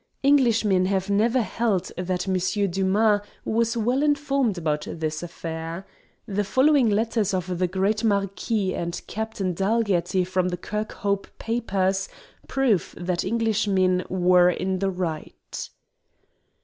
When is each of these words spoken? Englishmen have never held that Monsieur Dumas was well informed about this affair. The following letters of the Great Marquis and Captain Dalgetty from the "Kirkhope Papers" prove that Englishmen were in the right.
Englishmen 0.23 0.87
have 0.87 1.11
never 1.11 1.43
held 1.43 1.91
that 1.95 2.27
Monsieur 2.27 2.65
Dumas 2.65 3.21
was 3.45 3.77
well 3.77 4.01
informed 4.01 4.57
about 4.57 4.87
this 4.89 5.21
affair. 5.21 5.85
The 6.25 6.43
following 6.43 6.89
letters 6.89 7.35
of 7.35 7.59
the 7.59 7.67
Great 7.67 8.03
Marquis 8.03 8.73
and 8.73 8.99
Captain 9.05 9.53
Dalgetty 9.53 10.23
from 10.25 10.47
the 10.49 10.57
"Kirkhope 10.57 11.27
Papers" 11.37 12.09
prove 12.47 12.95
that 12.97 13.23
Englishmen 13.23 14.03
were 14.09 14.49
in 14.49 14.79
the 14.79 14.89
right. 14.89 15.69